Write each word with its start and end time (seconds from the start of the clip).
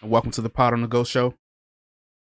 and 0.00 0.10
welcome 0.10 0.30
to 0.30 0.40
the 0.40 0.50
Pod 0.50 0.72
on 0.72 0.82
the 0.82 0.88
Go 0.88 1.04
show. 1.04 1.34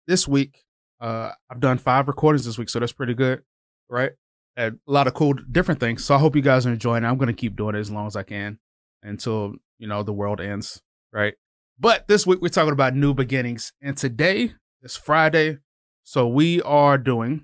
This 0.08 0.28
week, 0.28 0.64
uh, 1.02 1.32
I've 1.50 1.60
done 1.60 1.78
five 1.78 2.08
recordings 2.08 2.46
this 2.46 2.58
week, 2.58 2.70
so 2.70 2.80
that's 2.80 2.94
pretty 2.94 3.14
good, 3.14 3.44
right? 3.90 4.12
And 4.56 4.80
a 4.88 4.92
lot 4.92 5.08
of 5.08 5.14
cool 5.14 5.34
different 5.34 5.80
things. 5.80 6.06
So 6.06 6.16
I 6.16 6.20
hope 6.20 6.36
you 6.36 6.42
guys 6.42 6.66
are 6.66 6.72
enjoying. 6.72 7.04
I'm 7.04 7.18
going 7.18 7.28
to 7.28 7.34
keep 7.34 7.56
doing 7.56 7.76
it 7.76 7.80
as 7.80 7.92
long 7.92 8.08
as 8.08 8.16
I 8.16 8.24
can 8.24 8.60
until, 9.04 9.56
you 9.78 9.88
know, 9.88 10.04
the 10.04 10.14
world 10.14 10.40
ends, 10.40 10.82
right? 11.12 11.34
But 11.78 12.08
this 12.08 12.26
week 12.26 12.42
we're 12.42 12.50
talking 12.50 12.72
about 12.72 12.96
new 12.96 13.14
beginnings. 13.14 13.74
And 13.82 13.98
today 13.98 14.54
is 14.82 14.96
Friday. 14.96 15.58
So 16.04 16.28
we 16.28 16.62
are 16.62 16.98
doing 16.98 17.44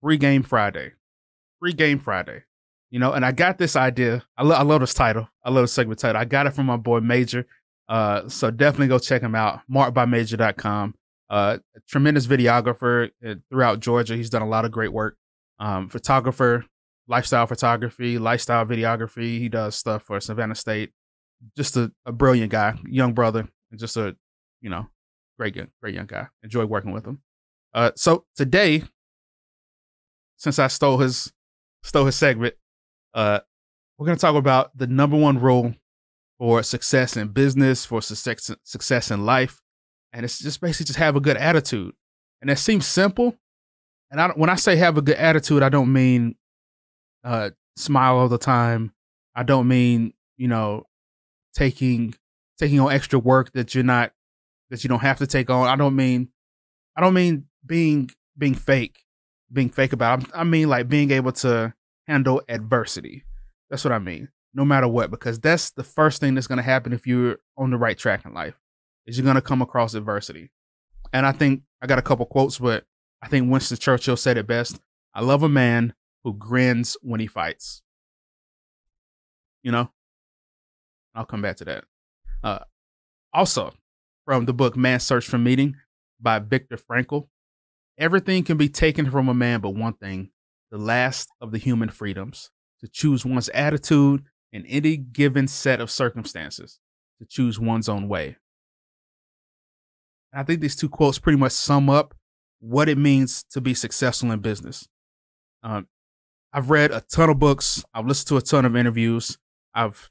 Free 0.00 0.18
Game 0.18 0.44
Friday. 0.44 0.92
Free 1.58 1.72
Game 1.72 1.98
Friday. 1.98 2.44
You 2.90 3.00
know, 3.00 3.12
and 3.12 3.24
I 3.24 3.32
got 3.32 3.58
this 3.58 3.74
idea. 3.74 4.22
I, 4.36 4.44
lo- 4.44 4.54
I 4.54 4.62
love 4.62 4.80
this 4.80 4.94
title. 4.94 5.28
I 5.42 5.50
love 5.50 5.64
the 5.64 5.68
segment 5.68 5.98
title. 5.98 6.20
I 6.20 6.24
got 6.26 6.46
it 6.46 6.52
from 6.52 6.66
my 6.66 6.76
boy 6.76 7.00
Major. 7.00 7.46
Uh, 7.88 8.28
so 8.28 8.50
definitely 8.50 8.88
go 8.88 8.98
check 8.98 9.22
him 9.22 9.34
out. 9.34 9.60
Markedbymajor.com. 9.70 10.94
Uh, 11.30 11.58
tremendous 11.88 12.26
videographer 12.26 13.10
uh, 13.26 13.34
throughout 13.50 13.80
Georgia. 13.80 14.16
He's 14.16 14.30
done 14.30 14.42
a 14.42 14.48
lot 14.48 14.64
of 14.64 14.70
great 14.70 14.92
work. 14.92 15.16
Um, 15.58 15.88
photographer, 15.88 16.64
lifestyle 17.08 17.46
photography, 17.46 18.18
lifestyle 18.18 18.64
videography. 18.66 19.38
He 19.38 19.48
does 19.48 19.76
stuff 19.76 20.02
for 20.04 20.20
Savannah 20.20 20.54
State. 20.54 20.92
Just 21.56 21.76
a, 21.76 21.92
a 22.06 22.12
brilliant 22.12 22.50
guy, 22.50 22.78
young 22.88 23.12
brother, 23.12 23.48
and 23.70 23.80
just 23.80 23.96
a, 23.96 24.16
you 24.60 24.70
know, 24.70 24.86
great, 25.38 25.56
great 25.82 25.94
young 25.94 26.06
guy. 26.06 26.28
Enjoy 26.42 26.64
working 26.64 26.92
with 26.92 27.04
him. 27.04 27.20
Uh, 27.74 27.90
so 27.96 28.24
today, 28.36 28.84
since 30.36 30.58
I 30.58 30.68
stole 30.68 30.98
his 30.98 31.32
stole 31.82 32.06
his 32.06 32.16
segment, 32.16 32.54
uh, 33.12 33.40
we're 33.98 34.06
to 34.06 34.16
talk 34.16 34.36
about 34.36 34.76
the 34.76 34.86
number 34.86 35.16
one 35.16 35.38
rule 35.38 35.74
for 36.38 36.62
success 36.62 37.16
in 37.16 37.28
business, 37.28 37.84
for 37.84 38.02
success 38.02 38.50
success 38.64 39.10
in 39.10 39.24
life, 39.24 39.60
and 40.12 40.24
it's 40.24 40.38
just 40.38 40.60
basically 40.60 40.86
just 40.86 40.98
have 40.98 41.16
a 41.16 41.20
good 41.20 41.36
attitude. 41.36 41.94
And 42.40 42.50
it 42.50 42.58
seems 42.58 42.86
simple. 42.86 43.36
And 44.10 44.20
I, 44.20 44.28
when 44.28 44.50
I 44.50 44.56
say 44.56 44.76
have 44.76 44.98
a 44.98 45.02
good 45.02 45.16
attitude, 45.16 45.62
I 45.62 45.68
don't 45.68 45.92
mean 45.92 46.36
uh, 47.24 47.50
smile 47.76 48.16
all 48.16 48.28
the 48.28 48.38
time. 48.38 48.92
I 49.34 49.42
don't 49.42 49.68
mean 49.68 50.12
you 50.36 50.48
know 50.48 50.84
taking 51.54 52.14
taking 52.58 52.80
on 52.80 52.92
extra 52.92 53.18
work 53.18 53.52
that 53.52 53.74
you're 53.74 53.84
not 53.84 54.12
that 54.70 54.84
you 54.84 54.88
don't 54.88 55.00
have 55.00 55.18
to 55.18 55.26
take 55.26 55.50
on. 55.50 55.68
I 55.68 55.76
don't 55.76 55.96
mean 55.96 56.28
I 56.96 57.00
don't 57.00 57.14
mean 57.14 57.46
being 57.64 58.10
being 58.36 58.54
fake, 58.54 59.00
being 59.52 59.70
fake 59.70 59.92
about. 59.92 60.24
It. 60.24 60.30
I 60.34 60.44
mean 60.44 60.68
like 60.68 60.88
being 60.88 61.10
able 61.10 61.32
to 61.32 61.74
handle 62.06 62.42
adversity. 62.48 63.24
That's 63.70 63.84
what 63.84 63.92
I 63.92 63.98
mean. 63.98 64.28
No 64.54 64.64
matter 64.64 64.86
what, 64.86 65.10
because 65.10 65.40
that's 65.40 65.72
the 65.72 65.82
first 65.82 66.20
thing 66.20 66.34
that's 66.34 66.46
going 66.46 66.58
to 66.58 66.62
happen 66.62 66.92
if 66.92 67.06
you're 67.06 67.38
on 67.56 67.70
the 67.70 67.76
right 67.76 67.98
track 67.98 68.24
in 68.24 68.32
life. 68.34 68.54
Is 69.06 69.18
you're 69.18 69.24
going 69.24 69.34
to 69.34 69.42
come 69.42 69.60
across 69.60 69.94
adversity. 69.94 70.50
And 71.12 71.26
I 71.26 71.32
think 71.32 71.62
I 71.82 71.86
got 71.86 71.98
a 71.98 72.02
couple 72.02 72.24
quotes, 72.24 72.58
but 72.58 72.84
I 73.20 73.28
think 73.28 73.50
Winston 73.50 73.76
Churchill 73.76 74.16
said 74.16 74.38
it 74.38 74.46
best. 74.46 74.80
I 75.12 75.20
love 75.20 75.42
a 75.42 75.48
man 75.48 75.94
who 76.22 76.32
grins 76.32 76.96
when 77.02 77.20
he 77.20 77.26
fights. 77.26 77.82
You 79.62 79.72
know, 79.72 79.90
I'll 81.14 81.26
come 81.26 81.42
back 81.42 81.56
to 81.56 81.64
that. 81.66 81.84
Uh, 82.42 82.60
also, 83.32 83.74
from 84.24 84.46
the 84.46 84.54
book 84.54 84.76
Man's 84.76 85.02
Search 85.02 85.26
for 85.26 85.38
Meaning 85.38 85.76
by 86.20 86.38
Viktor 86.38 86.76
Frankl, 86.76 87.28
everything 87.98 88.44
can 88.44 88.56
be 88.56 88.68
taken 88.68 89.10
from 89.10 89.28
a 89.28 89.34
man 89.34 89.60
but 89.60 89.70
one 89.70 89.94
thing 89.94 90.30
the 90.74 90.78
last 90.78 91.28
of 91.40 91.52
the 91.52 91.58
human 91.58 91.88
freedoms, 91.88 92.50
to 92.80 92.88
choose 92.88 93.24
one's 93.24 93.48
attitude 93.50 94.24
in 94.54 94.64
any 94.66 94.96
given 94.96 95.46
set 95.48 95.80
of 95.80 95.90
circumstances, 95.90 96.78
to 97.18 97.26
choose 97.26 97.60
one's 97.60 97.88
own 97.88 98.08
way. 98.08 98.36
I 100.32 100.44
think 100.44 100.60
these 100.60 100.76
two 100.76 100.88
quotes 100.88 101.18
pretty 101.18 101.38
much 101.38 101.52
sum 101.52 101.90
up 101.90 102.14
what 102.60 102.88
it 102.88 102.96
means 102.96 103.44
to 103.50 103.60
be 103.60 103.74
successful 103.74 104.30
in 104.32 104.38
business. 104.38 104.88
Um, 105.62 105.88
I've 106.52 106.70
read 106.70 106.90
a 106.92 107.02
ton 107.02 107.28
of 107.28 107.38
books. 107.38 107.84
I've 107.92 108.06
listened 108.06 108.28
to 108.28 108.36
a 108.36 108.40
ton 108.40 108.64
of 108.64 108.74
interviews. 108.74 109.36
I've 109.74 110.10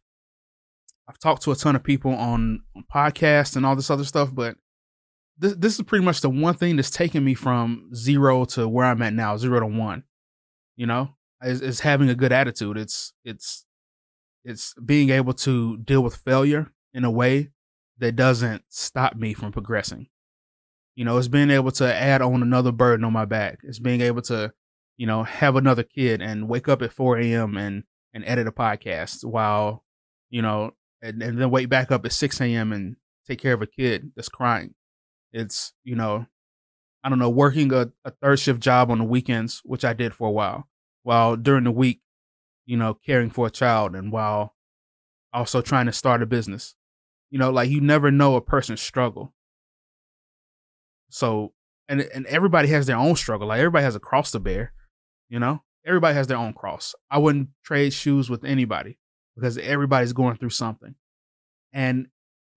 I've 1.08 1.20
talked 1.20 1.42
to 1.44 1.52
a 1.52 1.56
ton 1.56 1.76
of 1.76 1.84
people 1.84 2.12
on, 2.12 2.62
on 2.76 2.86
podcasts 2.94 3.56
and 3.56 3.66
all 3.66 3.76
this 3.76 3.90
other 3.90 4.04
stuff, 4.04 4.30
but 4.32 4.58
this 5.38 5.56
this 5.56 5.76
is 5.76 5.82
pretty 5.82 6.06
much 6.06 6.22
the 6.22 6.30
one 6.30 6.54
thing 6.54 6.76
that's 6.76 6.92
taken 6.92 7.24
me 7.24 7.34
from 7.34 7.90
zero 7.96 8.46
to 8.46 8.68
where 8.68 8.86
I'm 8.86 9.02
at 9.02 9.14
now, 9.14 9.36
zero 9.38 9.62
to 9.62 9.66
one 9.66 10.04
you 10.76 10.86
know 10.86 11.16
is, 11.44 11.62
is 11.62 11.80
having 11.82 12.10
a 12.10 12.16
good 12.16 12.32
attitude 12.32 12.78
it's 12.78 13.14
it's 13.24 13.66
it's 14.44 14.74
being 14.76 15.10
able 15.10 15.34
to 15.34 15.78
deal 15.78 16.02
with 16.02 16.16
failure 16.16 16.72
in 16.94 17.04
a 17.04 17.12
way 17.12 17.52
that 18.00 18.16
doesn't 18.16 18.64
stop 18.70 19.16
me 19.16 19.34
from 19.34 19.52
progressing. 19.52 20.08
You 20.96 21.06
know 21.06 21.18
it's 21.18 21.28
being 21.28 21.50
able 21.50 21.72
to 21.72 21.94
add 21.94 22.22
on 22.22 22.42
another 22.42 22.72
burden 22.72 23.06
on 23.06 23.14
my 23.14 23.26
back. 23.26 23.60
It's 23.64 23.80
being 23.80 24.02
able 24.02 24.22
to 24.24 24.54
you 24.98 25.08
know 25.08 25.24
have 25.24 25.56
another 25.56 25.84
kid 25.84 26.22
and 26.22 26.48
wake 26.48 26.68
up 26.68 26.82
at 26.82 26.94
4 26.94 27.20
a.m 27.20 27.58
and 27.58 27.84
and 28.14 28.24
edit 28.28 28.48
a 28.48 28.52
podcast 28.52 29.26
while 29.26 29.84
you 30.30 30.42
know 30.42 30.72
and, 31.02 31.22
and 31.24 31.42
then 31.42 31.50
wake 31.50 31.70
back 31.70 31.92
up 31.92 32.06
at 32.06 32.14
6 32.14 32.42
a.m 32.42 32.72
and 32.72 32.96
take 33.28 33.40
care 33.40 33.54
of 33.54 33.62
a 33.62 33.68
kid 33.68 34.12
that's 34.16 34.30
crying. 34.30 34.76
It's 35.32 35.74
you 35.84 35.96
know 35.96 36.28
I 37.04 37.10
don't 37.10 37.20
know, 37.20 37.30
working 37.30 37.74
a, 37.74 37.92
a 38.06 38.12
third 38.12 38.40
shift 38.40 38.62
job 38.62 38.90
on 38.90 38.98
the 38.98 39.04
weekends, 39.04 39.62
which 39.66 39.84
I 39.84 39.94
did 39.94 40.14
for 40.14 40.30
a 40.30 40.32
while, 40.32 40.70
while 41.04 41.36
during 41.36 41.66
the 41.66 41.72
week, 41.72 42.00
you 42.66 42.78
know, 42.78 42.94
caring 42.94 43.30
for 43.30 43.48
a 43.48 43.52
child 43.52 43.96
and 43.96 44.12
while 44.12 44.56
also 45.34 45.62
trying 45.62 45.86
to 45.88 45.92
start 45.92 46.22
a 46.22 46.26
business. 46.26 46.76
You 47.30 47.40
know, 47.40 47.50
like 47.50 47.70
you 47.70 47.82
never 47.82 48.12
know 48.12 48.36
a 48.36 48.42
person's 48.42 48.82
struggle. 48.82 49.34
So, 51.10 51.54
and 51.90 52.02
and 52.02 52.26
everybody 52.28 52.68
has 52.70 52.86
their 52.86 52.98
own 52.98 53.16
struggle. 53.16 53.48
Like 53.48 53.60
everybody 53.60 53.84
has 53.84 53.96
a 53.96 54.00
cross 54.00 54.32
to 54.32 54.40
bear, 54.40 54.74
you 55.30 55.40
know? 55.40 55.64
Everybody 55.86 56.16
has 56.16 56.28
their 56.28 56.38
own 56.38 56.54
cross. 56.54 56.96
I 57.12 57.18
wouldn't 57.18 57.50
trade 57.64 57.92
shoes 57.92 58.30
with 58.30 58.46
anybody 58.46 58.98
because 59.36 59.58
everybody's 59.58 60.14
going 60.14 60.38
through 60.38 60.52
something. 60.52 60.96
And 61.74 62.08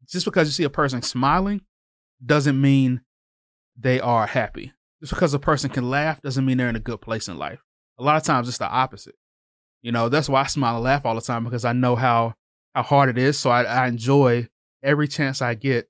just 0.07 0.25
because 0.25 0.47
you 0.47 0.53
see 0.53 0.65
a 0.65 0.71
person 0.71 1.03
smiling 1.03 1.63
doesn't 2.25 2.61
mean 2.61 3.01
they 3.77 4.01
are 4.01 4.27
happy. 4.27 4.73
Just 5.01 5.13
because 5.13 5.35
a 5.35 5.39
person 5.39 5.71
can 5.71 5.91
laugh 5.91 6.23
doesn't 6.23 6.45
mean 6.45 6.59
they're 6.59 6.69
in 6.69 6.77
a 6.77 6.81
good 6.81 7.01
place 7.01 7.29
in 7.29 7.37
life. 7.37 7.61
A 7.99 8.03
lot 8.03 8.17
of 8.17 8.23
times 8.23 8.49
it's 8.49 8.59
the 8.59 8.69
opposite. 8.69 9.17
You 9.87 9.93
know, 9.93 10.09
that's 10.09 10.29
why 10.29 10.43
I 10.43 10.47
smile 10.49 10.75
and 10.75 10.83
laugh 10.83 11.07
all 11.07 11.15
the 11.15 11.21
time 11.21 11.45
because 11.45 11.65
I 11.65 11.73
know 11.73 11.95
how 11.95 12.35
how 12.75 12.83
hard 12.83 13.09
it 13.09 13.17
is. 13.17 13.39
So 13.39 13.51
I, 13.51 13.63
I 13.63 13.87
enjoy 13.87 14.49
every 14.83 15.07
chance 15.07 15.41
I 15.41 15.55
get 15.55 15.89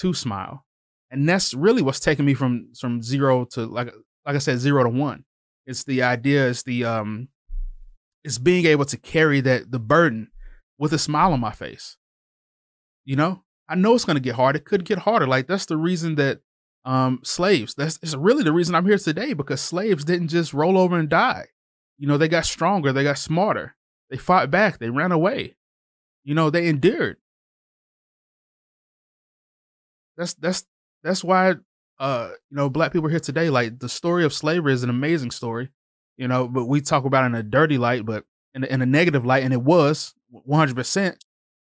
to 0.00 0.12
smile. 0.12 0.66
And 1.10 1.26
that's 1.26 1.54
really 1.54 1.80
what's 1.80 1.98
taken 1.98 2.26
me 2.26 2.34
from 2.34 2.74
from 2.78 3.00
zero 3.00 3.46
to 3.52 3.64
like 3.64 3.90
like 4.26 4.36
I 4.36 4.38
said, 4.38 4.58
zero 4.58 4.84
to 4.84 4.90
one. 4.90 5.24
It's 5.66 5.82
the 5.82 6.02
idea, 6.02 6.50
it's 6.50 6.62
the 6.62 6.84
um 6.84 7.28
it's 8.22 8.36
being 8.36 8.66
able 8.66 8.84
to 8.84 8.98
carry 8.98 9.40
that 9.40 9.72
the 9.72 9.78
burden 9.78 10.30
with 10.76 10.92
a 10.92 10.98
smile 10.98 11.32
on 11.32 11.40
my 11.40 11.52
face. 11.52 11.96
You 13.06 13.16
know? 13.16 13.44
I 13.66 13.76
know 13.76 13.94
it's 13.94 14.04
gonna 14.04 14.20
get 14.20 14.34
hard. 14.34 14.56
It 14.56 14.66
could 14.66 14.84
get 14.84 14.98
harder. 14.98 15.26
Like 15.26 15.46
that's 15.46 15.64
the 15.64 15.78
reason 15.78 16.16
that 16.16 16.40
um, 16.84 17.20
slaves. 17.24 17.74
That's 17.74 17.98
is 18.02 18.14
really 18.14 18.44
the 18.44 18.52
reason 18.52 18.74
I'm 18.74 18.84
here 18.84 18.98
today 18.98 19.32
because 19.32 19.62
slaves 19.62 20.04
didn't 20.04 20.28
just 20.28 20.52
roll 20.52 20.76
over 20.76 20.98
and 20.98 21.08
die. 21.08 21.46
You 21.98 22.06
know, 22.06 22.16
they 22.16 22.28
got 22.28 22.46
stronger, 22.46 22.92
they 22.92 23.02
got 23.02 23.18
smarter, 23.18 23.74
they 24.10 24.16
fought 24.16 24.50
back, 24.50 24.78
they 24.78 24.90
ran 24.90 25.12
away. 25.12 25.56
You 26.24 26.34
know, 26.34 26.50
they 26.50 26.68
endured. 26.68 27.16
That's 30.16 30.34
that's 30.34 30.64
that's 31.02 31.22
why 31.22 31.54
uh 31.98 32.30
you 32.50 32.56
know 32.56 32.68
black 32.68 32.92
people 32.92 33.06
are 33.06 33.10
here 33.10 33.20
today. 33.20 33.50
Like 33.50 33.78
the 33.78 33.88
story 33.88 34.24
of 34.24 34.32
slavery 34.32 34.72
is 34.72 34.82
an 34.82 34.90
amazing 34.90 35.30
story, 35.30 35.70
you 36.16 36.28
know, 36.28 36.48
but 36.48 36.66
we 36.66 36.80
talk 36.80 37.04
about 37.04 37.24
it 37.24 37.26
in 37.26 37.34
a 37.34 37.42
dirty 37.42 37.78
light, 37.78 38.04
but 38.04 38.24
in 38.54 38.64
a, 38.64 38.66
in 38.66 38.82
a 38.82 38.86
negative 38.86 39.24
light, 39.24 39.44
and 39.44 39.52
it 39.52 39.62
was 39.62 40.14
100. 40.30 40.74
percent 40.74 41.24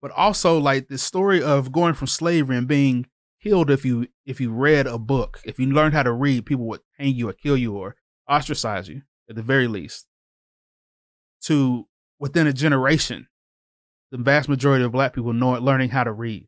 But 0.02 0.12
also 0.12 0.58
like 0.60 0.88
the 0.88 0.98
story 0.98 1.42
of 1.42 1.72
going 1.72 1.96
from 1.96 2.08
slavery 2.08 2.58
and 2.58 2.68
being 2.68 3.08
killed 3.42 3.70
if 3.70 3.84
you 3.84 4.08
if 4.26 4.40
you 4.40 4.52
read 4.52 4.88
a 4.88 4.98
book. 4.98 5.40
If 5.44 5.60
you 5.60 5.68
learned 5.68 5.94
how 5.94 6.04
to 6.04 6.12
read, 6.14 6.46
people 6.46 6.66
would 6.68 6.82
hang 6.98 7.16
you 7.16 7.30
or 7.30 7.34
kill 7.34 7.58
you 7.58 7.76
or 7.76 7.96
ostracize 8.30 8.88
you 8.88 9.02
at 9.30 9.36
the 9.36 9.44
very 9.44 9.68
least. 9.68 10.06
To 11.46 11.88
within 12.20 12.48
a 12.48 12.54
generation, 12.54 13.28
the 14.12 14.18
vast 14.18 14.50
majority 14.50 14.84
of 14.84 14.92
black 14.92 15.14
people 15.14 15.34
know 15.34 15.56
it, 15.56 15.62
learning 15.62 15.90
how 15.90 16.04
to 16.04 16.12
read. 16.12 16.48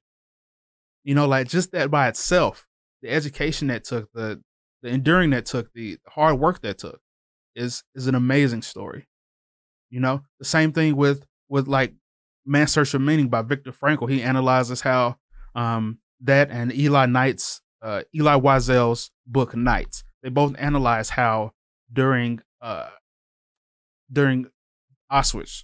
You 1.03 1.15
know, 1.15 1.27
like 1.27 1.47
just 1.47 1.71
that 1.71 1.91
by 1.91 2.07
itself, 2.07 2.65
the 3.01 3.09
education 3.09 3.67
that 3.67 3.83
took, 3.83 4.11
the 4.13 4.41
the 4.81 4.89
enduring 4.89 5.31
that 5.31 5.45
took, 5.45 5.71
the 5.73 5.97
hard 6.07 6.39
work 6.39 6.61
that 6.61 6.77
took, 6.79 6.99
is 7.55 7.83
is 7.95 8.07
an 8.07 8.15
amazing 8.15 8.61
story. 8.61 9.07
You 9.89 9.99
know, 9.99 10.23
the 10.39 10.45
same 10.45 10.71
thing 10.71 10.95
with 10.95 11.25
with 11.49 11.67
like 11.67 11.93
Man's 12.45 12.71
Search 12.71 12.89
for 12.89 12.99
Meaning 12.99 13.29
by 13.29 13.41
Viktor 13.41 13.71
Frankl. 13.71 14.09
He 14.09 14.21
analyzes 14.21 14.81
how 14.81 15.17
um, 15.55 15.99
that 16.21 16.49
and 16.49 16.73
Eli 16.73 17.05
Knight's 17.05 17.61
uh, 17.81 18.03
Elie 18.17 18.39
Wiesel's 18.41 19.11
book 19.25 19.55
Nights. 19.55 20.03
They 20.23 20.29
both 20.29 20.55
analyze 20.57 21.09
how 21.09 21.51
during 21.91 22.41
uh, 22.61 22.89
during 24.11 24.47
Auschwitz, 25.11 25.63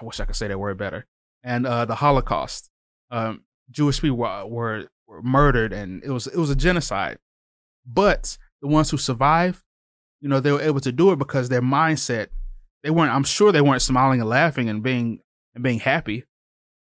I 0.00 0.04
wish 0.04 0.20
I 0.20 0.24
could 0.24 0.36
say 0.36 0.48
that 0.48 0.58
word 0.58 0.78
better, 0.78 1.06
and 1.42 1.66
uh, 1.66 1.84
the 1.84 1.96
Holocaust, 1.96 2.70
um, 3.10 3.44
Jewish 3.70 4.00
people 4.00 4.18
were, 4.18 4.46
were 4.46 4.88
were 5.06 5.22
murdered, 5.22 5.72
and 5.72 6.02
it 6.04 6.10
was 6.10 6.26
it 6.26 6.36
was 6.36 6.50
a 6.50 6.56
genocide. 6.56 7.18
But 7.86 8.38
the 8.62 8.68
ones 8.68 8.90
who 8.90 8.96
survived, 8.96 9.62
you 10.20 10.28
know, 10.28 10.40
they 10.40 10.52
were 10.52 10.60
able 10.60 10.80
to 10.80 10.92
do 10.92 11.12
it 11.12 11.18
because 11.18 11.48
their 11.48 11.62
mindset. 11.62 12.28
They 12.82 12.90
weren't. 12.90 13.12
I'm 13.12 13.24
sure 13.24 13.50
they 13.50 13.62
weren't 13.62 13.80
smiling 13.80 14.20
and 14.20 14.28
laughing 14.28 14.68
and 14.68 14.82
being 14.82 15.20
and 15.54 15.64
being 15.64 15.80
happy, 15.80 16.24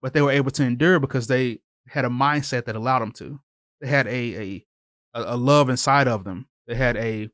but 0.01 0.13
they 0.13 0.21
were 0.21 0.31
able 0.31 0.51
to 0.51 0.63
endure 0.63 0.99
because 0.99 1.27
they 1.27 1.59
had 1.87 2.03
a 2.03 2.09
mindset 2.09 2.65
that 2.65 2.75
allowed 2.75 2.99
them 2.99 3.11
to. 3.13 3.39
They 3.79 3.87
had 3.87 4.07
a 4.07 4.35
a 4.35 4.65
a 5.13 5.37
love 5.37 5.69
inside 5.69 6.07
of 6.09 6.25
them. 6.25 6.47
They 6.67 6.75
had 6.75 6.97
a 6.97 7.29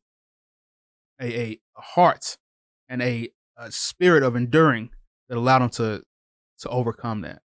a, 1.21 1.59
a 1.77 1.81
heart 1.81 2.37
and 2.89 3.01
a, 3.01 3.29
a 3.61 3.71
spirit 3.71 4.23
of 4.23 4.35
enduring 4.35 4.89
that 5.29 5.37
allowed 5.37 5.59
them 5.59 5.69
to 5.69 6.03
to 6.59 6.69
overcome 6.69 7.21
that 7.21 7.41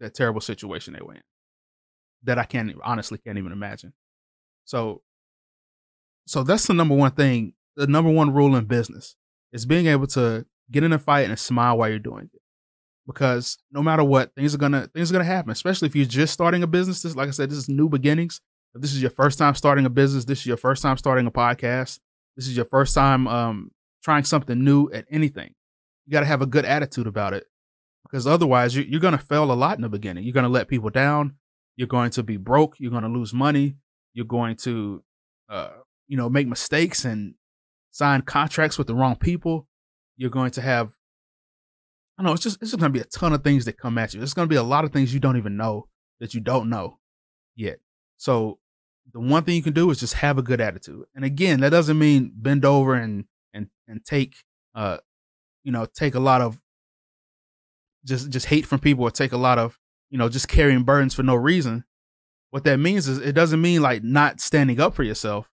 that 0.00 0.14
terrible 0.14 0.40
situation 0.40 0.94
they 0.94 1.00
were 1.04 1.14
in 1.14 1.22
that 2.22 2.38
I 2.38 2.44
can't 2.44 2.72
honestly 2.82 3.18
can't 3.18 3.38
even 3.38 3.52
imagine. 3.52 3.92
So 4.64 5.02
so 6.26 6.42
that's 6.42 6.66
the 6.66 6.74
number 6.74 6.94
one 6.94 7.12
thing, 7.12 7.54
the 7.76 7.86
number 7.86 8.10
one 8.10 8.32
rule 8.32 8.56
in 8.56 8.64
business 8.64 9.16
is 9.52 9.66
being 9.66 9.86
able 9.86 10.06
to 10.08 10.46
get 10.70 10.84
in 10.84 10.92
a 10.92 10.98
fight 10.98 11.28
and 11.28 11.38
smile 11.38 11.78
while 11.78 11.88
you're 11.88 11.98
doing 11.98 12.30
it. 12.32 12.40
Because 13.06 13.58
no 13.72 13.82
matter 13.82 14.04
what, 14.04 14.34
things 14.34 14.54
are 14.54 14.58
gonna 14.58 14.88
things 14.94 15.10
are 15.10 15.14
gonna 15.14 15.24
happen, 15.24 15.50
especially 15.50 15.86
if 15.86 15.96
you're 15.96 16.06
just 16.06 16.32
starting 16.32 16.62
a 16.62 16.66
business. 16.66 17.02
This, 17.02 17.16
like 17.16 17.28
I 17.28 17.32
said, 17.32 17.50
this 17.50 17.58
is 17.58 17.68
new 17.68 17.88
beginnings. 17.88 18.40
If 18.74 18.82
this 18.82 18.92
is 18.92 19.02
your 19.02 19.10
first 19.10 19.38
time 19.38 19.54
starting 19.54 19.86
a 19.86 19.90
business, 19.90 20.24
this 20.24 20.40
is 20.40 20.46
your 20.46 20.56
first 20.56 20.82
time 20.82 20.96
starting 20.96 21.26
a 21.26 21.30
podcast, 21.30 21.98
this 22.36 22.46
is 22.46 22.54
your 22.54 22.66
first 22.66 22.94
time 22.94 23.26
um, 23.26 23.70
trying 24.02 24.24
something 24.24 24.62
new 24.62 24.90
at 24.90 25.06
anything. 25.10 25.54
You 26.06 26.12
got 26.12 26.20
to 26.20 26.26
have 26.26 26.42
a 26.42 26.46
good 26.46 26.64
attitude 26.64 27.06
about 27.06 27.34
it 27.34 27.44
because 28.04 28.26
otherwise 28.26 28.74
you, 28.74 28.82
you're 28.82 29.00
going 29.00 29.16
to 29.16 29.24
fail 29.24 29.50
a 29.50 29.54
lot 29.54 29.76
in 29.76 29.82
the 29.82 29.88
beginning. 29.88 30.24
You're 30.24 30.32
going 30.34 30.44
to 30.44 30.50
let 30.50 30.68
people 30.68 30.90
down. 30.90 31.34
You're 31.76 31.88
going 31.88 32.10
to 32.12 32.22
be 32.22 32.36
broke. 32.36 32.76
You're 32.78 32.90
going 32.90 33.04
to 33.04 33.08
lose 33.08 33.32
money. 33.32 33.76
You're 34.12 34.26
going 34.26 34.56
to, 34.56 35.02
uh, 35.48 35.70
you 36.08 36.16
know, 36.16 36.28
make 36.28 36.48
mistakes 36.48 37.04
and 37.04 37.34
sign 37.90 38.22
contracts 38.22 38.78
with 38.78 38.86
the 38.86 38.94
wrong 38.94 39.16
people. 39.16 39.68
You're 40.16 40.30
going 40.30 40.50
to 40.52 40.60
have, 40.60 40.92
I 42.18 42.22
know 42.22 42.32
it's 42.32 42.42
just 42.42 42.60
it's 42.60 42.72
just 42.72 42.80
going 42.80 42.92
to 42.92 42.98
be 42.98 43.02
a 43.02 43.08
ton 43.08 43.32
of 43.32 43.42
things 43.42 43.64
that 43.64 43.78
come 43.78 43.96
at 43.96 44.12
you. 44.12 44.20
There's 44.20 44.34
going 44.34 44.46
to 44.46 44.52
be 44.52 44.56
a 44.56 44.62
lot 44.62 44.84
of 44.84 44.92
things 44.92 45.14
you 45.14 45.20
don't 45.20 45.38
even 45.38 45.56
know 45.56 45.88
that 46.18 46.34
you 46.34 46.40
don't 46.40 46.68
know 46.68 46.98
yet. 47.56 47.78
So 48.18 48.58
the 49.12 49.20
one 49.20 49.44
thing 49.44 49.56
you 49.56 49.62
can 49.62 49.72
do 49.72 49.90
is 49.90 50.00
just 50.00 50.14
have 50.14 50.36
a 50.36 50.42
good 50.42 50.60
attitude. 50.60 51.04
And 51.14 51.24
again, 51.24 51.60
that 51.60 51.70
doesn't 51.70 51.98
mean 51.98 52.32
bend 52.34 52.64
over 52.64 52.94
and 52.94 53.24
and 53.90 54.04
take 54.04 54.36
uh 54.74 54.98
you 55.64 55.72
know 55.72 55.84
take 55.84 56.14
a 56.14 56.20
lot 56.20 56.40
of 56.40 56.62
just 58.04 58.30
just 58.30 58.46
hate 58.46 58.64
from 58.64 58.78
people 58.78 59.04
or 59.04 59.10
take 59.10 59.32
a 59.32 59.36
lot 59.36 59.58
of 59.58 59.78
you 60.08 60.16
know 60.16 60.28
just 60.28 60.48
carrying 60.48 60.84
burdens 60.84 61.14
for 61.14 61.22
no 61.22 61.34
reason. 61.34 61.84
What 62.50 62.64
that 62.64 62.78
means 62.78 63.06
is 63.06 63.18
it 63.18 63.32
doesn't 63.32 63.60
mean 63.60 63.82
like 63.82 64.02
not 64.02 64.40
standing 64.40 64.80
up 64.80 64.94
for 64.94 65.02
yourself. 65.02 65.50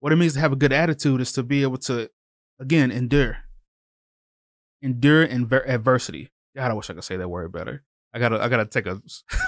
What 0.00 0.12
it 0.12 0.16
means 0.16 0.34
to 0.34 0.40
have 0.40 0.52
a 0.52 0.56
good 0.56 0.72
attitude 0.72 1.20
is 1.20 1.32
to 1.32 1.42
be 1.42 1.62
able 1.62 1.78
to 1.78 2.10
again 2.60 2.90
endure, 2.90 3.38
endure 4.82 5.22
in 5.22 5.52
adversity. 5.52 6.30
God, 6.56 6.70
I 6.70 6.74
wish 6.74 6.90
I 6.90 6.94
could 6.94 7.04
say 7.04 7.16
that 7.16 7.28
word 7.28 7.52
better. 7.52 7.84
I 8.12 8.18
gotta 8.18 8.42
I 8.42 8.48
gotta 8.48 8.66
take 8.66 8.86
a 8.86 9.00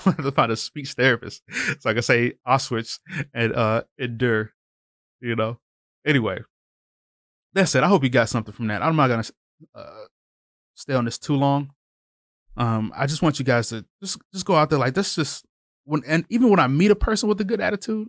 to 0.23 0.33
find 0.33 0.53
a 0.53 0.57
speech 0.57 0.93
therapist 0.93 1.43
so 1.81 1.91
I 1.91 1.95
can 1.95 2.03
say 2.03 2.35
Auschwitz 2.47 2.99
and 3.35 3.55
uh 3.55 3.83
endure, 3.99 4.53
you 5.21 5.37
know. 5.37 5.59
Anyway, 6.07 6.41
that's 7.53 7.75
it. 7.75 7.83
I 7.83 7.89
hope 7.89 8.05
you 8.05 8.11
got 8.11 8.29
something 8.29 8.53
from 8.53 8.69
that. 8.69 8.83
I'm 8.83 8.97
not 8.97 9.09
gonna 9.09 9.25
uh, 9.75 10.05
stay 10.75 10.95
on 10.95 11.05
this 11.05 11.19
too 11.19 11.37
long. 11.37 11.71
Um, 12.57 12.93
I 12.95 13.07
just 13.07 13.23
want 13.23 13.39
you 13.39 13.45
guys 13.45 13.69
to 13.71 13.85
just 14.03 14.19
just 14.33 14.45
go 14.45 14.57
out 14.57 14.71
there 14.71 14.79
like 14.79 14.95
this. 14.95 15.15
Just 15.15 15.47
when 15.85 16.03
and 16.07 16.25
even 16.29 16.51
when 16.51 16.61
I 16.61 16.67
meet 16.67 16.91
a 16.91 16.97
person 16.97 17.29
with 17.29 17.41
a 17.41 17.45
good 17.45 17.61
attitude, 17.61 18.09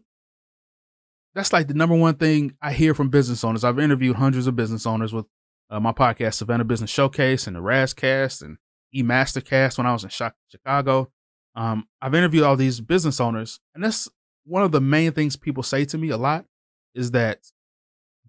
that's 1.33 1.53
like 1.53 1.67
the 1.67 1.73
number 1.73 1.95
one 1.95 2.15
thing 2.15 2.55
I 2.61 2.73
hear 2.73 2.93
from 2.93 3.09
business 3.09 3.43
owners. 3.43 3.63
I've 3.63 3.79
interviewed 3.79 4.17
hundreds 4.17 4.47
of 4.47 4.55
business 4.55 4.85
owners 4.85 5.13
with 5.13 5.25
uh, 5.69 5.79
my 5.79 5.94
podcast, 5.94 6.35
Savannah 6.35 6.65
Business 6.65 6.89
Showcase, 6.89 7.47
and 7.47 7.55
the 7.55 7.61
Razcast, 7.61 8.41
and 8.41 8.57
eMastercast 8.95 9.77
when 9.77 9.87
I 9.87 9.94
was 9.94 10.03
in 10.03 10.09
Chicago. 10.49 11.11
Um, 11.55 11.87
I've 12.01 12.15
interviewed 12.15 12.44
all 12.44 12.55
these 12.55 12.81
business 12.81 13.19
owners, 13.19 13.59
and 13.73 13.83
that's 13.83 14.09
one 14.45 14.63
of 14.63 14.71
the 14.71 14.81
main 14.81 15.11
things 15.11 15.35
people 15.35 15.63
say 15.63 15.85
to 15.85 15.97
me 15.97 16.09
a 16.09 16.17
lot 16.17 16.45
is 16.94 17.11
that 17.11 17.39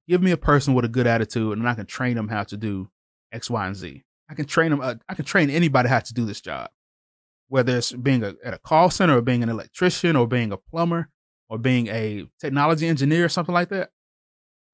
give 0.09 0.23
me 0.23 0.31
a 0.31 0.37
person 0.37 0.75
with 0.75 0.85
a 0.85 0.89
good 0.89 1.07
attitude, 1.07 1.57
and 1.59 1.69
I 1.69 1.75
can 1.75 1.87
train 1.87 2.17
them 2.17 2.29
how 2.29 2.45
to 2.45 2.57
do 2.57 2.89
X, 3.33 3.51
Y, 3.51 3.67
and 3.67 3.77
Z. 3.77 4.03
I 4.29 4.35
can 4.35 4.47
train 4.47 4.71
them. 4.71 4.81
Uh, 4.81 4.95
I 5.09 5.15
can 5.15 5.25
train 5.25 5.51
anybody 5.51 5.89
how 5.89 6.01
to 6.01 6.15
do 6.15 6.25
this 6.25 6.41
job, 6.41 6.71
whether 7.49 7.77
it's 7.77 7.93
being 7.93 8.23
a, 8.23 8.35
at 8.45 8.55
a 8.55 8.59
call 8.59 8.91
center, 8.91 9.17
or 9.17 9.23
being 9.23 9.43
an 9.43 9.49
electrician, 9.49 10.17
or 10.17 10.27
being 10.27 10.53
a 10.53 10.57
plumber, 10.57 11.11
or 11.49 11.59
being 11.59 11.89
a 11.89 12.27
technology 12.41 12.89
engineer, 12.89 13.27
or 13.27 13.29
something 13.29 13.55
like 13.55 13.69
that. 13.69 13.91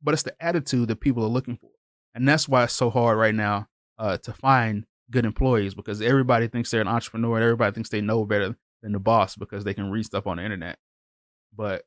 But 0.02 0.14
it's 0.14 0.22
the 0.22 0.34
attitude 0.40 0.88
that 0.88 1.00
people 1.00 1.24
are 1.24 1.28
looking 1.28 1.56
for, 1.56 1.70
and 2.14 2.26
that's 2.28 2.48
why 2.48 2.64
it's 2.64 2.74
so 2.74 2.90
hard 2.90 3.18
right 3.18 3.34
now 3.34 3.68
uh, 3.98 4.18
to 4.18 4.32
find 4.32 4.86
good 5.10 5.24
employees 5.24 5.74
because 5.74 6.02
everybody 6.02 6.48
thinks 6.48 6.70
they're 6.70 6.80
an 6.80 6.88
entrepreneur 6.88 7.36
and 7.36 7.44
everybody 7.44 7.72
thinks 7.72 7.88
they 7.88 8.00
know 8.00 8.24
better 8.24 8.56
than 8.82 8.92
the 8.92 8.98
boss 8.98 9.36
because 9.36 9.64
they 9.64 9.74
can 9.74 9.90
read 9.90 10.04
stuff 10.04 10.26
on 10.26 10.36
the 10.36 10.44
internet. 10.44 10.78
But 11.56 11.84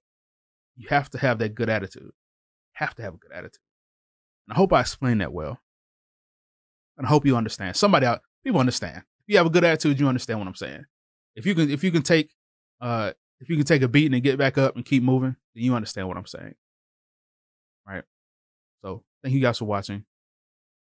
you 0.76 0.88
have 0.90 1.10
to 1.12 1.18
have 1.20 1.40
that 1.40 1.56
good 1.56 1.70
attitude. 1.70 2.12
Have 2.82 2.96
to 2.96 3.02
have 3.04 3.14
a 3.14 3.18
good 3.18 3.32
attitude. 3.32 3.60
And 4.48 4.54
I 4.54 4.58
hope 4.58 4.74
I 4.74 4.82
explained 4.82 5.22
that 5.22 5.32
well. 5.32 5.60
And 6.98 7.08
I 7.08 7.10
hope 7.10 7.26
you 7.26 7.38
understand. 7.38 7.76
Somebody 7.76 8.06
out 8.06 8.22
people 8.44 8.60
understand. 8.60 8.98
If 8.98 9.34
you 9.34 9.38
have 9.38 9.46
a 9.46 9.52
good 9.52 9.64
attitude, 9.64 10.00
you 10.00 10.08
understand 10.08 10.40
what 10.40 10.48
I'm 10.48 10.56
saying. 10.56 10.86
If 11.36 11.46
you 11.46 11.56
can 11.56 11.70
if 11.72 11.84
you 11.84 11.92
can 11.92 12.02
take 12.02 12.32
uh 12.82 13.14
if 13.40 13.50
you 13.50 13.56
can 13.56 13.66
take 13.66 13.82
a 13.82 13.88
beating 13.88 14.14
and 14.14 14.24
get 14.24 14.38
back 14.38 14.58
up 14.58 14.76
and 14.76 14.84
keep 14.84 15.04
moving, 15.04 15.36
then 15.56 15.64
you 15.64 15.74
understand 15.74 16.08
what 16.08 16.18
I'm 16.18 16.26
saying. 16.26 16.56
Right. 17.88 18.04
So 18.84 19.04
thank 19.24 19.34
you 19.34 19.42
guys 19.42 19.60
for 19.60 19.66
watching. 19.66 20.04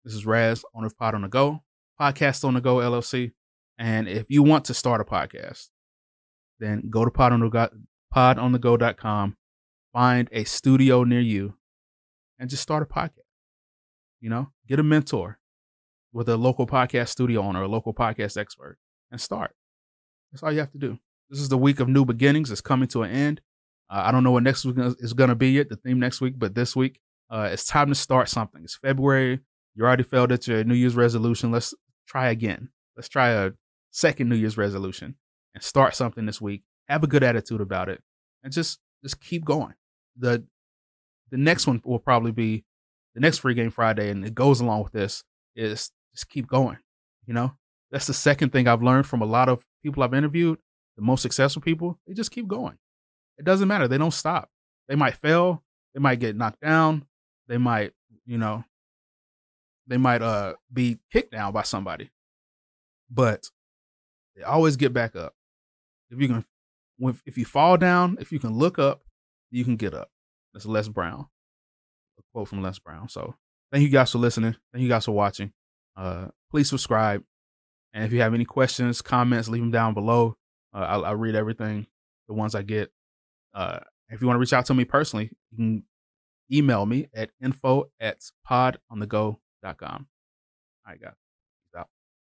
This 0.04 0.14
is 0.14 0.26
Raz, 0.26 0.66
owner 0.76 0.88
of 0.88 0.98
Pod 0.98 1.16
on 1.16 1.22
the 1.22 1.28
Go. 1.28 1.64
Podcast 2.00 2.44
on 2.44 2.56
the 2.56 2.62
Go 2.62 2.78
LLC. 2.78 3.32
And 3.78 4.08
if 4.08 4.26
you 4.30 4.44
want 4.44 4.66
to 4.66 4.74
start 4.74 5.02
a 5.02 5.04
podcast, 5.04 5.70
then 6.60 6.90
go 6.90 7.04
to 7.04 7.12
pod 7.12 7.34
on 7.34 7.40
the 7.40 7.50
go, 7.50 7.70
podonthego.com, 8.16 9.36
find 9.92 10.30
a 10.32 10.44
studio 10.44 11.04
near 11.04 11.20
you, 11.20 11.56
and 12.42 12.50
just 12.50 12.64
start 12.64 12.84
a 12.84 12.86
podcast. 12.88 13.20
You 14.20 14.30
know, 14.30 14.52
get 14.68 14.80
a 14.80 14.84
mentor 14.84 15.40
with 16.12 16.28
a 16.28 16.36
local 16.36 16.68
podcast 16.68 17.10
studio 17.10 17.42
owner, 17.42 17.62
a 17.62 17.68
local 17.68 17.94
podcast 17.94 18.36
expert, 18.36 18.78
and 19.12 19.22
start. 19.22 19.56
That's 20.32 20.44
all 20.44 20.52
you 20.52 20.60
have 20.60 20.72
to 20.72 20.78
do. 20.78 20.98
This 21.30 21.40
is 21.40 21.50
the 21.50 21.58
week 21.58 21.80
of 21.80 21.88
new 21.88 22.04
beginnings. 22.04 22.52
It's 22.52 22.60
coming 22.60 22.90
to 22.90 23.04
an 23.04 23.12
end. 23.12 23.42
Uh, 23.90 24.04
I 24.06 24.12
don't 24.12 24.24
know 24.24 24.32
what 24.32 24.44
next 24.44 24.66
week 24.66 24.76
is 25.00 25.14
going 25.14 25.30
to 25.30 25.36
be 25.36 25.52
yet, 25.52 25.70
the 25.70 25.76
theme 25.78 26.00
next 26.00 26.20
week, 26.20 26.34
but 26.38 26.56
this 26.56 26.76
week, 26.76 27.00
uh, 27.30 27.50
it's 27.52 27.66
time 27.66 27.88
to 27.90 27.96
start 27.96 28.28
something. 28.28 28.64
It's 28.64 28.76
February. 28.76 29.40
You 29.76 29.86
already 29.86 30.04
failed 30.04 30.32
at 30.32 30.48
your 30.48 30.64
New 30.64 30.76
Year's 30.76 30.96
resolution. 30.96 31.52
Let's 31.52 31.74
try 32.08 32.30
again. 32.30 32.70
Let's 32.98 33.08
try 33.08 33.30
a 33.30 33.52
second 33.92 34.30
New 34.30 34.36
Year's 34.36 34.58
resolution 34.58 35.16
and 35.54 35.64
start 35.64 35.96
something 35.96 36.26
this 36.26 36.42
week. 36.42 36.64
Have 36.90 37.04
a 37.04 37.08
good 37.08 37.24
attitude 37.24 37.62
about 37.62 37.88
it 37.88 38.02
and 38.44 38.52
just 38.52 38.80
just 39.04 39.22
keep 39.22 39.46
going. 39.46 39.74
The 40.18 40.46
the 41.32 41.38
next 41.38 41.66
one 41.66 41.82
will 41.84 42.00
probably 42.00 42.32
be 42.32 42.64
the 43.16 43.22
next 43.22 43.40
free 43.40 43.54
game 43.54 43.72
Friday, 43.72 44.10
and 44.10 44.26
it 44.26 44.36
goes 44.36 44.62
along 44.62 44.84
with 44.84 44.94
this 44.94 45.24
is 45.56 45.92
just 46.14 46.30
keep 46.30 46.48
going. 46.48 46.78
You 47.26 47.34
know, 47.34 47.54
that's 47.92 48.08
the 48.08 48.14
second 48.14 48.52
thing 48.52 48.68
I've 48.68 48.84
learned 48.84 49.08
from 49.08 49.22
a 49.22 49.26
lot 49.26 49.50
of 49.50 49.66
people 49.84 50.04
I've 50.04 50.14
interviewed. 50.14 50.60
The 50.98 51.02
most 51.02 51.22
successful 51.22 51.62
people, 51.62 52.00
they 52.06 52.14
just 52.14 52.32
keep 52.32 52.48
going. 52.48 52.78
It 53.38 53.46
doesn't 53.46 53.68
matter. 53.68 53.88
They 53.88 53.98
don't 53.98 54.14
stop. 54.14 54.50
They 54.88 54.96
might 54.96 55.16
fail. 55.16 55.64
They 55.94 56.00
might 56.00 56.20
get 56.20 56.36
knocked 56.36 56.62
down. 56.62 57.06
They 57.48 57.58
might, 57.58 57.94
you 58.26 58.38
know, 58.38 58.64
they 59.88 59.98
might 59.98 60.22
uh 60.22 60.54
be 60.72 61.00
kicked 61.12 61.32
down 61.32 61.54
by 61.54 61.64
somebody, 61.64 62.12
but 63.10 63.50
they 64.36 64.44
always 64.44 64.76
get 64.76 64.94
back 64.94 65.16
up. 65.16 65.34
If 66.10 66.20
you 66.20 66.28
can, 66.28 66.46
if 67.26 67.38
you 67.38 67.46
fall 67.46 67.78
down, 67.78 68.18
if 68.20 68.32
you 68.32 68.40
can 68.40 68.58
look 68.58 68.80
up, 68.80 69.02
you 69.50 69.64
can 69.64 69.76
get 69.76 69.94
up. 69.94 70.10
That's 70.54 70.66
Les 70.66 70.88
Brown, 70.88 71.28
a 72.20 72.22
quote 72.34 72.48
from 72.48 72.62
Les 72.62 72.78
Brown. 72.80 73.10
So 73.10 73.36
thank 73.72 73.84
you 73.84 73.90
guys 73.90 74.12
for 74.12 74.18
listening. 74.18 74.56
Thank 74.72 74.84
you 74.84 74.90
guys 74.90 75.06
for 75.06 75.12
watching. 75.12 75.54
Uh, 75.96 76.28
please 76.50 76.70
subscribe, 76.70 77.24
and 77.94 78.04
if 78.04 78.12
you 78.12 78.22
have 78.22 78.34
any 78.34 78.46
questions, 78.46 79.02
comments, 79.02 79.50
leave 79.50 79.62
them 79.62 79.72
down 79.72 79.94
below. 79.94 80.38
Uh, 80.74 80.86
I'll, 80.88 81.06
I'll 81.06 81.16
read 81.16 81.36
everything, 81.36 81.88
the 82.28 82.34
ones 82.34 82.56
I 82.56 82.62
get. 82.62 82.92
Uh, 83.54 83.80
if 84.10 84.22
you 84.22 84.28
want 84.28 84.36
to 84.36 84.42
reach 84.42 84.54
out 84.54 84.66
to 84.68 84.74
me 84.74 84.86
personally, 84.86 85.32
you 85.52 85.58
can 85.58 85.84
email 86.52 86.86
me 86.86 87.08
at 87.14 87.32
info 87.42 87.90
at 88.00 88.20
podonthego.com. 88.50 89.38
All 89.64 90.92
right, 90.92 91.02
guys. 91.02 91.14